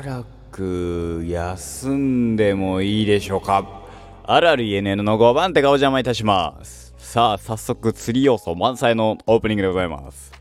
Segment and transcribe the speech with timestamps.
[0.00, 3.82] ばらく休んでもいいでしょうか。
[4.24, 6.94] あるある ENN の5番手がお邪魔いたします。
[6.96, 10.32] さあ早速釣り要素満載のオープニングでございます。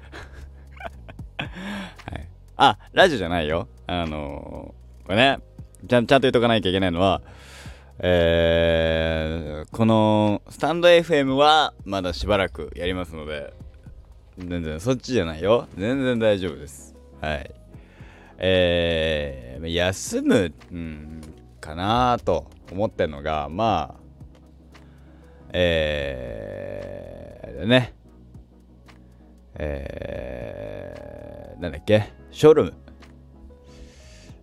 [1.38, 3.68] はい、あラジオじゃないよ。
[3.88, 5.39] あのー、これね。
[5.88, 7.21] ちゃんちゃんと言っとかなきゃいけないのは
[8.00, 13.54] えー、このスタンド FM はまだしばらくやりますので
[14.37, 15.68] 全然そっちじゃないよ。
[15.78, 16.96] 全然大丈夫です。
[17.19, 17.60] はい。
[18.42, 21.21] えー、休む、うん、
[21.60, 24.00] かなと思ってんのがまあ
[25.52, 27.94] えー、ね。
[29.56, 32.14] えー、なんだっけ？
[32.31, 32.73] ショールーム。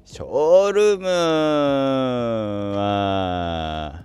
[0.05, 1.07] ショールーム
[2.77, 4.05] は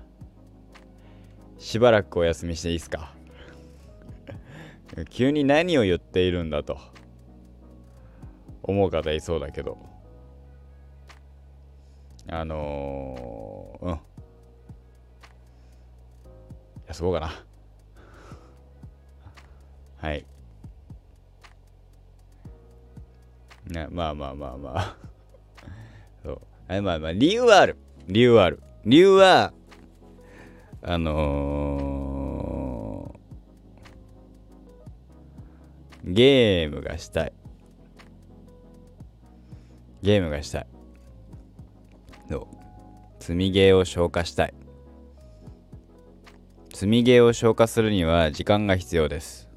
[1.57, 3.13] しばらくお休みしていいですか？
[5.09, 6.77] 急に何を言っているんだと
[8.63, 9.77] 思う方いそうだけど。
[12.33, 13.99] あのー、うん。
[16.87, 17.29] 休もうかな。
[19.97, 20.25] はい。
[23.67, 24.97] ねまあまあまあまあ。
[26.23, 26.41] そう。
[26.81, 27.75] まあまあ理由はある。
[28.07, 28.63] 理由はある。
[28.85, 29.51] 理由は
[30.83, 37.33] あのー、ゲームがしたい。
[40.01, 40.80] ゲームがしたい。
[42.31, 42.47] そ
[43.19, 43.23] う。
[43.23, 44.53] 積みゲーを消化したい。
[46.73, 49.49] 積みゲーを消化するには時間が必要です。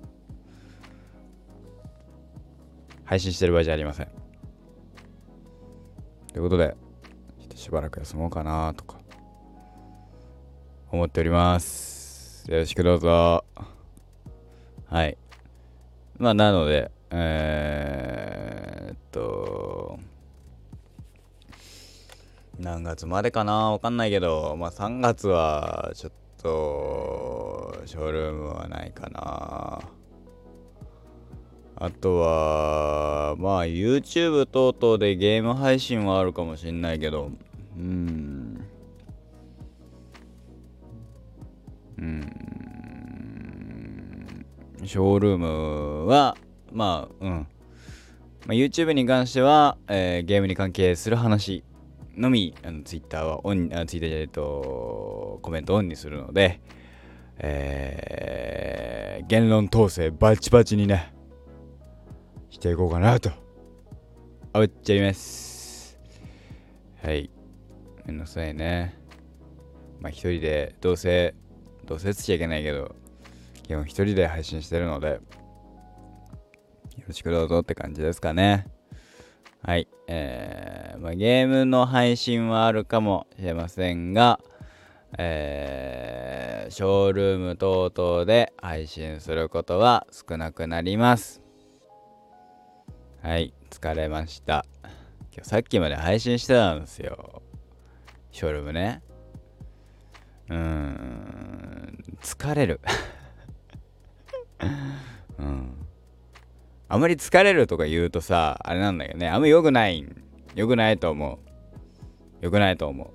[3.05, 4.09] 配信してる場合じゃありません。
[6.33, 6.77] ということで
[7.39, 8.99] ちょっとしばらく休もうかなとか。
[10.91, 12.51] 思っております。
[12.51, 13.45] よろしくどうぞ。
[14.87, 15.17] はい。
[16.19, 19.44] まあなのでえー、っと
[22.65, 23.73] 何月までかな？
[23.73, 29.83] わかんないけど、まあ3月はちょっと、ショールームはないかな。
[31.77, 37.33] あとは、まあ YouTube 等々でゲーム配信はあるかもしんないけど、
[37.77, 38.65] うん。
[41.99, 42.33] うん。
[44.85, 46.37] ショールームは、
[46.73, 47.31] まあ、うん。
[47.31, 47.47] ま
[48.49, 51.65] あ、YouTube に関しては、えー、ゲームに関係する話
[52.17, 56.61] のみあのツイッターはオンあツイッターじゃないとコメントオンにするので、
[57.39, 61.15] えー、言論統制バチバチにね
[62.51, 63.31] していこうかなと
[64.53, 65.99] 思っちゃいます。
[67.03, 67.31] はい。
[68.07, 68.97] めんどくさいね。
[70.01, 71.35] まあ一人でどうせ
[71.87, 72.95] どうせつちゃいけないけど
[73.63, 75.21] 基本一人で配信してるのでよ
[77.09, 78.67] ろしくどうぞって感じですかね。
[79.67, 79.89] はい。
[80.09, 84.39] えー、まあ、ゲームの配信はあるかもしれませんが、
[85.17, 91.41] えー、ショールーム等々で配信することは少なくなります。
[93.23, 94.67] はい、疲れました。
[95.33, 97.43] 今日さっきまで配信してたんですよ。
[98.33, 99.03] ショールームね。
[100.51, 102.81] うーん、疲れる。
[106.95, 110.07] あまり疲れるとか言うとさ、あれなんだけどね、あんま良くない。
[110.55, 111.39] 良くないと思う。
[112.41, 113.09] 良くないと思う。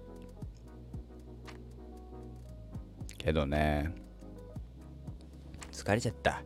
[3.18, 3.94] けどね、
[5.72, 6.44] 疲れちゃった。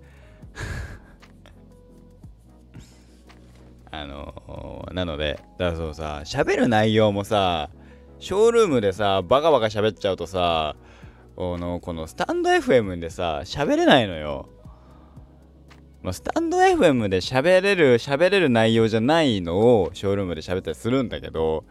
[3.90, 7.72] あのー、なので、だからそうさ、喋る内容もさ、
[8.20, 10.76] ショールームでさ、バカバカ喋っちゃうとさ、
[11.36, 14.50] このこのスタンド FM でさ、喋れないのよ。
[16.04, 21.64] ま、スタンド FM で喋れる、喋れる内容じゃないのをショールームで喋ったりするんだけど、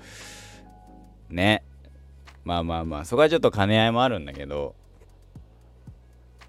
[1.28, 1.62] ね。
[2.42, 4.74] まあまあまあ、そこはちょっと兼ね合いもあるんだけど、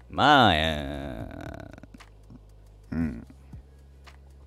[0.08, 3.26] まあ、えー、うん。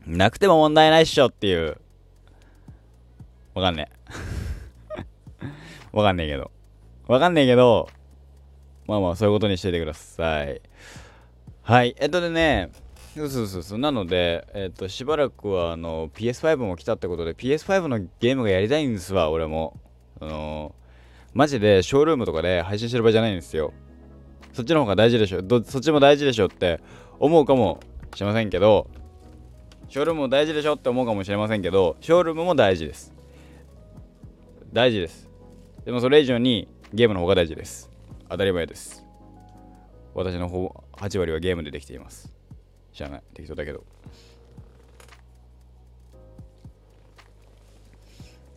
[0.07, 1.77] なくても問題ないっしょっていう。
[3.53, 3.91] わかんね
[5.43, 5.45] え。
[5.93, 6.49] わかんねえけど。
[7.07, 7.87] わかんねえけど、
[8.87, 10.59] まあまあ、そういうことにしててください。
[11.61, 11.95] はい。
[11.99, 12.71] えっとでね、
[13.17, 13.79] そうそうそうそう。
[13.79, 19.79] なので、えっ、ー、としばらくはあの PS5 も来たってことで PS5 のゲームがやりたいんですわ俺も。
[20.19, 20.75] あの
[21.33, 23.73] マジでショールームとかで配信してる場合じゃないんですよ。
[24.53, 25.41] そっちの方が大事でしょ。
[25.41, 26.79] どそっちも大事でしょって
[27.19, 27.79] 思うかも
[28.15, 28.87] しれませんけど
[29.89, 33.13] ショールームも大事でしょって思うかもしれませんけどショールームも大事です。
[34.73, 35.29] 大事です。
[35.85, 37.89] でもそれ以上にゲームの方が大事です。
[38.29, 39.05] 当たり前です。
[40.13, 42.36] 私の方8割はゲームでできています。
[42.97, 43.21] 知らない。
[43.35, 43.83] 適当だけど。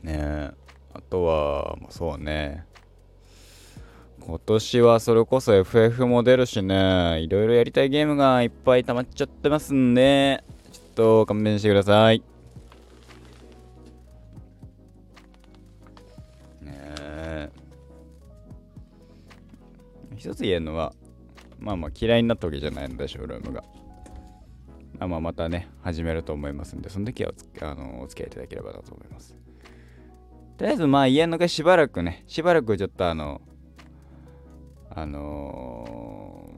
[0.02, 0.50] ねえ
[0.94, 2.64] あとは、まあ、そうね。
[4.19, 7.20] 今年はそれこそ FF も出るしね。
[7.20, 10.42] いろいろやりたいゲームがいっぱい溜まっちゃってますんで
[10.72, 12.22] ちょっと勘弁してください。
[16.62, 17.50] ねえ。
[20.16, 20.94] 一つ言えるのは
[21.58, 23.62] まあまあ嫌いになったわけじゃないのでショールームが。
[25.00, 27.32] あまあまたね始めると思いますんでその時は
[27.62, 29.35] おあのお付き合いいただければなと思います
[30.58, 33.41] とりあえずまあ家の中しばらくねしばらくちょっとあの
[34.91, 36.52] あの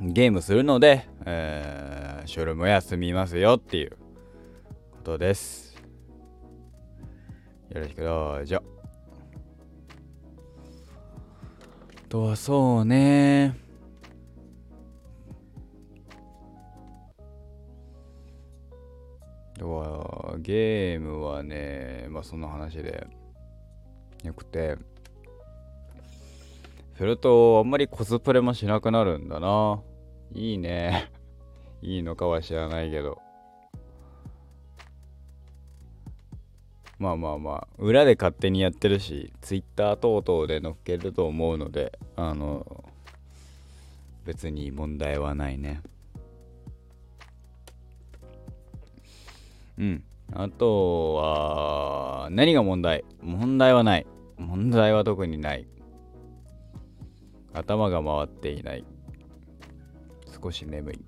[0.00, 3.90] ー、ゲームするので、えー、ショールム休みますよっていう
[4.92, 5.76] ことです。
[7.70, 8.62] よろしくどうぞ。
[12.08, 13.65] とはそうね
[20.46, 23.04] ゲームはねまあその話で
[24.22, 24.76] よくて。
[26.96, 29.82] するとあんまりコスプレもしなくなるんだな。
[30.32, 31.10] いいね。
[31.82, 33.20] いいのかは知らないけど。
[36.98, 42.84] まあまあまあ裏で勝手にやってるし Twitter 等々で載っけると思うのであの
[44.24, 45.82] 別に問題はないね。
[49.76, 50.04] うん。
[50.32, 53.04] あとは何が問題？
[53.22, 54.06] 問題はない
[54.36, 55.66] 問題は特にない。
[57.54, 58.84] 頭が回っていない。
[60.42, 61.00] 少し眠い。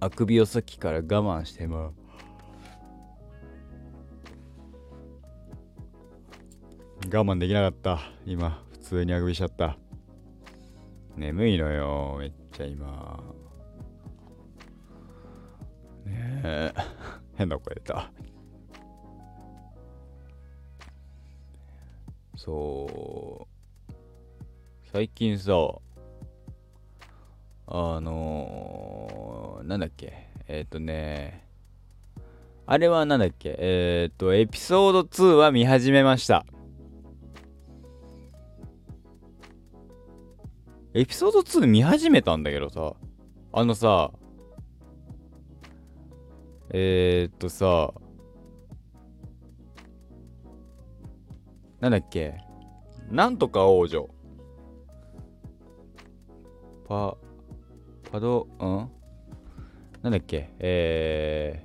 [0.00, 1.92] あくびをさっきから我慢しても
[7.04, 8.00] 我慢できなかった。
[8.24, 9.76] 今、普通にあくびしちゃった。
[11.16, 13.22] 眠いのよ、めっちゃ今。
[16.12, 16.42] ね。
[16.44, 16.72] え、
[17.36, 18.10] 変な声出た。
[22.36, 23.92] そう。
[24.92, 25.52] 最近さ
[27.66, 30.28] あのー、なんだっけ？
[30.48, 31.46] えっ、ー、とね
[32.66, 33.56] あれはなんだっけ？
[33.58, 36.44] えっ、ー、とエピソード2は見始めました。
[40.94, 42.94] エピソード2見始めたんだけどさ。
[43.54, 44.10] あのさ
[46.74, 47.92] えー、っとさ
[51.80, 52.38] なんだっけ？
[53.10, 54.08] なんとか王女。
[56.86, 57.16] パ、
[58.10, 58.90] パド、うん？
[60.00, 60.50] なんだっけ？
[60.60, 61.64] え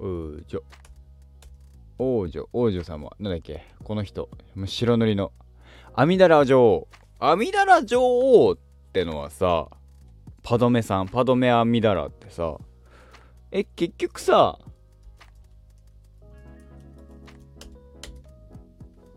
[0.00, 0.62] ー、王女。
[1.98, 3.10] 王女、王女様。
[3.18, 3.66] なんだっけ？
[3.84, 4.30] この人。
[4.64, 5.32] 白塗りの。
[6.00, 6.86] 阿弥陀羅女王。
[7.18, 8.58] 阿弥陀羅女王っ
[8.92, 9.66] てのはさ、
[10.44, 12.56] パドメさんパドメアミダラってさ
[13.50, 14.60] え結局さ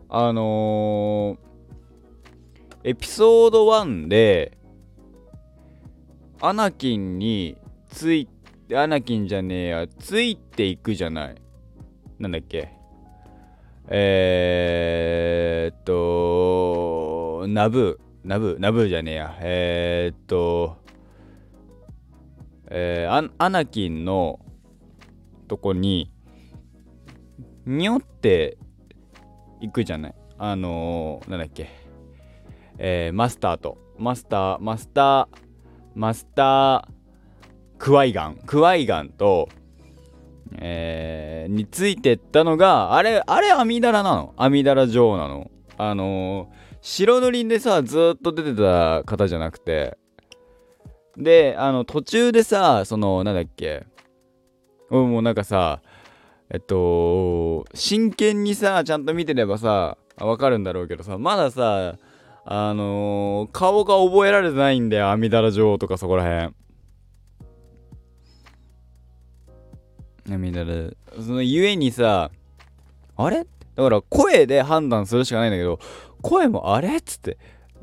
[0.08, 4.58] あのー、エピソード1で
[6.40, 7.56] アナキンに
[7.90, 8.28] つい
[8.74, 11.36] アナキンじゃねえやついていくじゃない
[12.18, 12.81] なんだっけ
[13.88, 19.36] えー、っとナブーナブーナブーじゃねえや。
[19.40, 20.76] えー、っと
[22.70, 24.40] えー、アナキンの
[25.48, 26.10] とこに
[27.66, 28.56] にょって
[29.60, 30.14] 行くじゃない？
[30.38, 31.68] あのー、なんだっけ？
[32.78, 33.78] えー、マスターと。
[33.98, 35.38] マスターマスター
[35.94, 36.84] マスター
[37.78, 38.36] クワイガン。
[38.46, 39.48] クワイガンと
[40.58, 44.34] えー、についてったのがあれあれアミダラなの？
[44.36, 45.50] アミダラ女王なの？
[45.78, 49.96] あのー、白塗りでさずっと出てた方じゃなくて。
[51.14, 53.84] で、あの、途中でさ、その、なんだっけ、
[54.88, 55.82] もうなんかさ、
[56.48, 61.98] えっと、真剣にさ、ちゃんと見てればさ、わかるんだろうけどさ、まださ、
[62.46, 66.54] あのー、顔が覚えられてないんだよ、阿弥陀女王とかそこらへん。
[70.32, 72.30] 阿弥陀羅、そのゆえにさ、
[73.16, 73.46] あれ？
[73.74, 75.78] だから声で判断するしかないんだけど、
[76.20, 77.38] 声もあれっつって、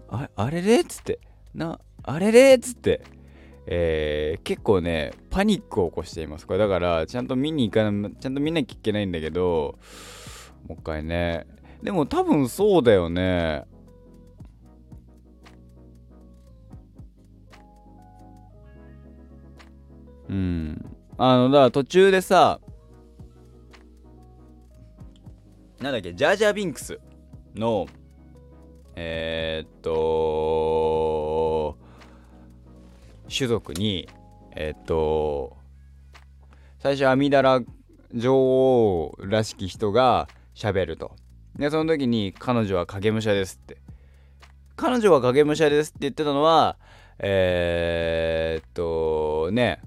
[0.10, 1.20] ああれれっつって、
[1.54, 3.02] な、あれれっつって、
[3.66, 6.48] えー、結構ね、パニックを起こしています。
[6.48, 9.78] これだから、ちゃんと見に行かない、ちゃんと見なきゃいけないんだけど、
[10.68, 11.46] もう一回ね。
[11.82, 13.64] でも多分そうだよね。
[20.30, 20.86] うん。
[21.22, 22.62] あの、だから途中でさ、
[25.82, 27.00] なんだっけ、ジャージャービンクス
[27.56, 27.88] の、
[28.96, 31.78] えー、っと
[33.34, 34.10] 種族に
[34.56, 35.56] えー、っと
[36.80, 37.62] 最初阿弥陀羅
[38.14, 41.16] 女王らしき人が喋ると。
[41.56, 43.78] でその時に彼女は影武者ですって。
[44.76, 46.78] 彼女は影武者ですって言ってたのは
[47.20, 49.82] えー、っとね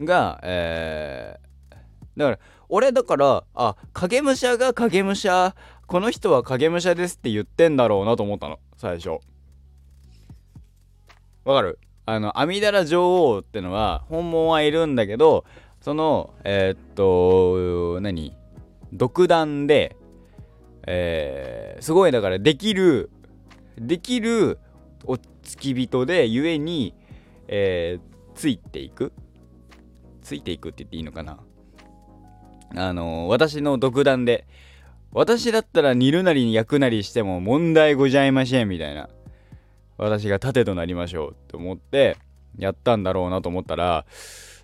[0.00, 1.76] がえー、
[2.16, 5.54] だから俺だからあ影武者が影武者
[5.86, 9.20] この人は影武者ですって言ってんだろうなと思ったの最初。
[11.44, 11.78] わかる？
[12.06, 15.44] あの阿弥陀羅女王ってのは本物はいるんだけど
[15.80, 18.34] そのえー、っと何？
[18.92, 19.96] 独断で
[20.86, 23.10] えー、すごいだからできる
[23.78, 24.58] できる
[25.04, 26.94] お付き人でゆえに、
[27.48, 29.12] えー、ついていく。
[30.24, 31.38] ついていくって言っていいのかな？
[32.76, 34.46] あのー、私の独断で
[35.12, 39.08] 私だったら煮るなり焼くなりしても問題ございませんみたいな
[39.96, 42.16] 私が盾となりましょうって思って
[42.58, 44.06] やったんだろうなと思ったら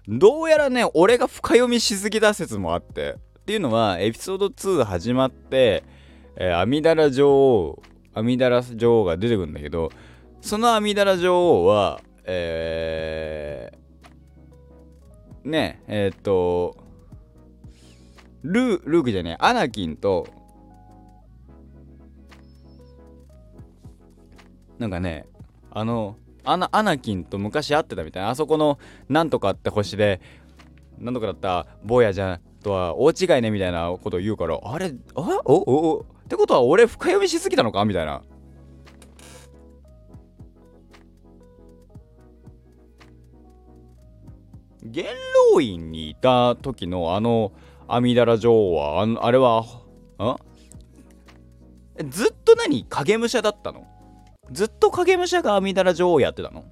[0.08, 5.84] どうやらね俺が深読みしすぎた説もあってっていうのはエピソード2始まって
[6.36, 7.82] えー、阿弥陀羅女王
[8.14, 9.92] 阿弥陀羅女王が出てくるんだけど
[10.40, 12.79] その阿弥陀羅女王はえー、
[15.44, 16.76] ねえー、っと
[18.42, 20.26] ルールークじゃねえアナキンと
[24.78, 25.26] なんかね
[25.70, 28.78] あのアナアナキンと昔会ってたみたいなあそこの
[29.08, 30.20] なんとかって星で
[30.98, 38.22] なんとかだった坊やじゃとは大違いねみたいなことを言うからあれあおおおってことは俺深読みしすぎたのかみたいな。
[44.90, 45.06] 元
[45.52, 47.52] 老院にいた時のあの
[47.88, 49.60] 阿弥陀羅女王はああれは
[52.00, 53.86] んずっと何影武者だったの？
[54.50, 56.64] ずっと影武者が阿弥陀羅女王やってたの？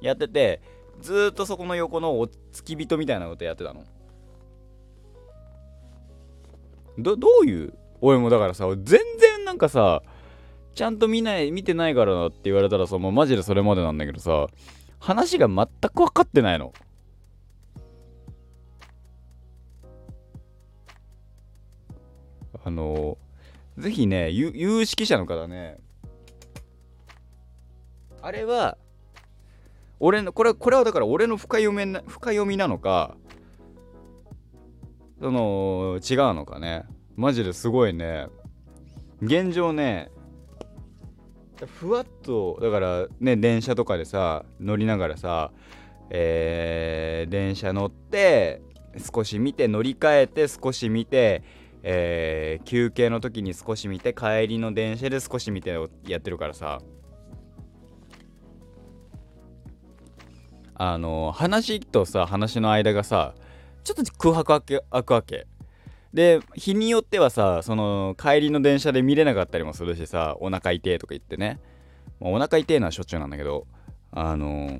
[0.00, 0.62] やってて
[1.00, 3.84] ずっとそこの横のお付き人みたいなことやってたの？
[6.98, 10.02] どどういう俺もだからさ全然なんかさ
[10.74, 14.46] ちゃんと見ない見てないからなって言われたらさもうマジでそれまでなんだけどさ
[14.98, 16.72] 話が全く分かってないの。
[22.64, 23.18] あの
[23.78, 25.76] ぜひね有識者の方ね
[28.22, 28.78] あれは
[30.00, 33.16] 俺のこれこれはだから俺の深読みな深読みなのか
[35.20, 36.84] その違うのかね。
[37.16, 38.26] マジですごいね。
[39.22, 40.10] 現状ね
[41.78, 45.52] ふわっとだからね電車とかでさ乗りながらさ
[46.10, 48.62] えー、電車乗って
[49.14, 51.42] 少し見て乗り換えて少し見て、
[51.86, 56.80] えー、休憩の時に少し見て帰りの電車で少し見てやってるからさ。
[60.76, 63.36] あの話とさ話の間がさ
[63.84, 64.60] ちょっと空白
[64.90, 65.46] 空くわけ。
[66.12, 71.60] で日によってはさその帰りの電車で見れなかったりもするしさお腹痛いとか言ってね、
[72.20, 73.66] まあ、お腹痛いのはしょっちゅうなんだけど
[74.12, 74.78] あの、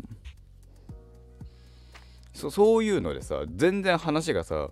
[2.33, 4.71] そそういうのでさ全然話がさ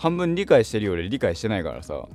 [0.00, 2.08] 半分理解してるより理解してないからさ。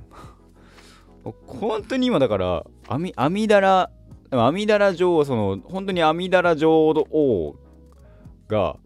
[1.46, 3.90] 本当に今だから阿弥陀羅
[4.32, 7.56] 阿弥陀羅女王その本当に阿弥陀羅女王
[8.48, 8.76] が、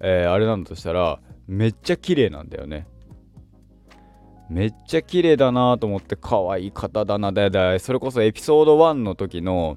[0.00, 2.88] えー、あれなんだとしたらめっちゃ綺麗なんだよね。
[4.50, 9.76] めっちゃ綺麗だなと思って可愛い方だなだだそれこそエピソード1の時の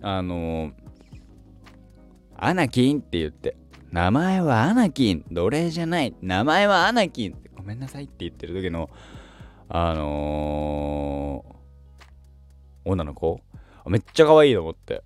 [0.00, 0.72] あのー、
[2.36, 3.56] アナキンって言って
[3.90, 5.24] 名前はアナキン。
[5.30, 6.14] 奴隷じゃない。
[6.20, 7.45] 名前はアナキン。
[7.66, 8.88] めんなさいって言ってる時の
[9.68, 13.40] あのー、女の子？
[13.86, 15.02] めっちゃ可愛いと思って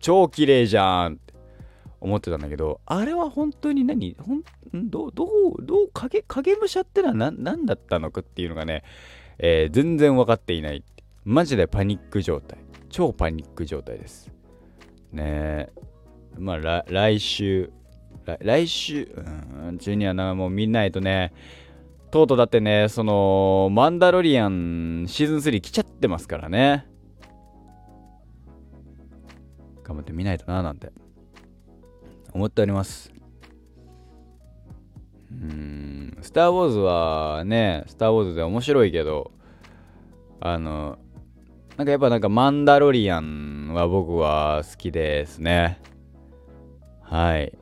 [0.00, 1.34] 超綺麗じゃんって
[2.00, 4.16] 思ってたんだけど、あれは本当に何？
[4.18, 4.42] ほん
[4.90, 5.28] どどう、
[5.60, 8.82] どう影、影武者ってのは何何だったのかっていうのがね、
[9.38, 10.82] えー、全然分かっていない。
[11.24, 12.58] マジでパニック状態。
[12.90, 14.30] 超パニック状態です。
[15.12, 15.72] ねえ。
[16.38, 17.72] まあ、来週、
[18.40, 21.32] 来週、うん、ジュニアな、もう見ないとね、
[22.14, 26.86] とうとうだってね、その、マンダロリアンシーズン3来ちゃってますからね。
[29.82, 30.92] 頑張って見ないとな、なんて。
[32.32, 33.12] 思っております。
[35.32, 39.32] うん、スター・ウォーズはね、スター・ウォーズで面白いけど、
[40.38, 40.98] あの、
[41.76, 45.80] なんかやっぱなんかマンダロリアンは僕は好きですね。
[47.02, 47.58] はい。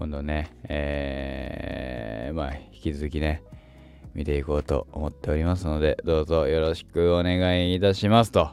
[0.00, 3.42] 今度ね、えー、まあ引き続きね、
[4.14, 8.48] 見ていこうと思っておりますので、どうぞよろしくお願いいたしますと。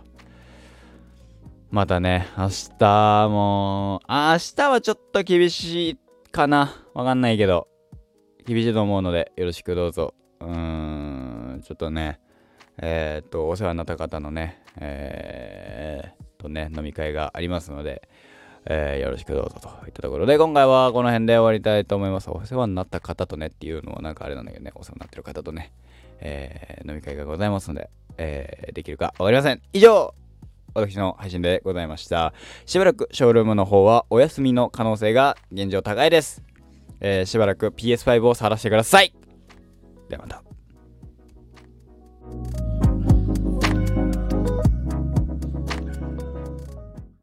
[1.72, 4.16] またね、明日も、明
[4.58, 5.98] 日はちょっと厳しい
[6.34, 6.86] かな。
[6.94, 7.70] わかんないけど、
[8.46, 10.16] 厳しいと思うので、よろしくどうぞ。
[10.42, 12.20] うーん、ちょっとね、
[12.78, 18.08] えー、っと、お世話になった方のね、えー、とね、飲み会がありますので、
[18.70, 22.30] えー、よろしくどうぞといったところで、今回はこの辺で終わりたいと思います。
[22.30, 25.72] お世話になった方とねっていうのはなんかあれなんだけどね、お世話になってる方とね、
[26.20, 29.62] えー、飲み会がございますので、えー、できるかわかりません。
[29.74, 30.14] 以上
[30.74, 32.34] 私の配信でございました。
[32.66, 36.44] しばらくショールームの方はお休みの可能性が現状高いです。
[37.00, 39.14] えー、しばらく PS5 を触らせてください。
[40.10, 40.47] ではまた。